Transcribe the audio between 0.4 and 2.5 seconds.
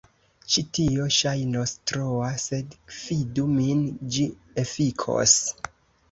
Ĉi tio ŝajnos troa